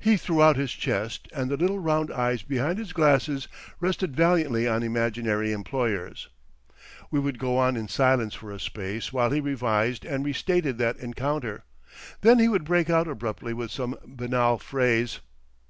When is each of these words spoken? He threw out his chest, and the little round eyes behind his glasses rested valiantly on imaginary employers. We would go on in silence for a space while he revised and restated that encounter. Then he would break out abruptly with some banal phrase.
He 0.00 0.16
threw 0.16 0.42
out 0.42 0.56
his 0.56 0.72
chest, 0.72 1.28
and 1.30 1.50
the 1.50 1.58
little 1.58 1.78
round 1.78 2.10
eyes 2.10 2.42
behind 2.42 2.78
his 2.78 2.94
glasses 2.94 3.48
rested 3.80 4.16
valiantly 4.16 4.66
on 4.66 4.82
imaginary 4.82 5.52
employers. 5.52 6.30
We 7.10 7.20
would 7.20 7.38
go 7.38 7.58
on 7.58 7.76
in 7.76 7.86
silence 7.88 8.32
for 8.32 8.50
a 8.50 8.58
space 8.58 9.12
while 9.12 9.28
he 9.30 9.40
revised 9.40 10.06
and 10.06 10.24
restated 10.24 10.78
that 10.78 10.96
encounter. 10.96 11.64
Then 12.22 12.38
he 12.38 12.48
would 12.48 12.64
break 12.64 12.88
out 12.88 13.06
abruptly 13.06 13.52
with 13.52 13.70
some 13.70 13.94
banal 14.06 14.56
phrase. 14.56 15.20